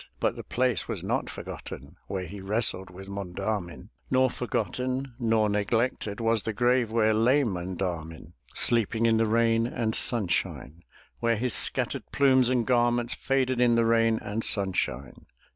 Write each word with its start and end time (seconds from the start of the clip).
But 0.19 0.35
the 0.35 0.43
place 0.43 0.87
was 0.87 1.03
not 1.03 1.29
forgotten 1.29 1.95
Where 2.07 2.25
he 2.25 2.41
wrestled 2.41 2.89
with 2.89 3.07
Monda'min; 3.07 3.89
Nor 4.09 4.31
forgotten 4.31 5.05
nor 5.19 5.47
neglected 5.47 6.19
Was 6.19 6.41
the 6.41 6.53
grave 6.53 6.89
where 6.89 7.13
lay 7.13 7.43
Monda'min, 7.43 8.33
Sleeping 8.55 9.05
in 9.05 9.17
the 9.17 9.27
rain 9.27 9.67
and 9.67 9.93
sunshine; 9.93 10.81
Where 11.19 11.35
his 11.37 11.53
scattered 11.53 12.11
plumes 12.11 12.49
and 12.49 12.65
garments 12.65 13.13
Faded 13.13 13.59
in 13.61 13.75
the 13.75 13.85
rain 13.85 14.17
and 14.23 14.43
sunshine. 14.43 15.27